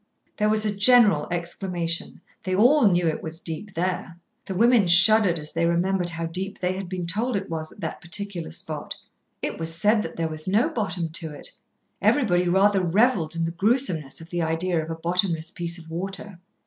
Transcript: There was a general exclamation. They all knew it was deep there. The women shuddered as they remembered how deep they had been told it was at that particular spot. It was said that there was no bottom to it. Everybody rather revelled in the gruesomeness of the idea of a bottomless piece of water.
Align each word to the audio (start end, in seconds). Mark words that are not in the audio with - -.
There 0.37 0.49
was 0.49 0.65
a 0.65 0.75
general 0.75 1.27
exclamation. 1.29 2.21
They 2.43 2.55
all 2.55 2.87
knew 2.89 3.05
it 3.07 3.21
was 3.21 3.39
deep 3.39 3.75
there. 3.75 4.17
The 4.47 4.55
women 4.55 4.87
shuddered 4.87 5.37
as 5.37 5.53
they 5.53 5.67
remembered 5.67 6.09
how 6.09 6.25
deep 6.25 6.57
they 6.59 6.73
had 6.73 6.89
been 6.89 7.05
told 7.05 7.37
it 7.37 7.51
was 7.51 7.71
at 7.71 7.81
that 7.81 8.01
particular 8.01 8.49
spot. 8.49 8.95
It 9.43 9.59
was 9.59 9.75
said 9.75 10.01
that 10.01 10.15
there 10.15 10.27
was 10.27 10.47
no 10.47 10.69
bottom 10.69 11.09
to 11.09 11.29
it. 11.35 11.51
Everybody 12.01 12.49
rather 12.49 12.81
revelled 12.81 13.35
in 13.35 13.43
the 13.43 13.51
gruesomeness 13.51 14.19
of 14.21 14.31
the 14.31 14.41
idea 14.41 14.81
of 14.83 14.89
a 14.89 14.95
bottomless 14.95 15.51
piece 15.51 15.77
of 15.77 15.91
water. 15.91 16.39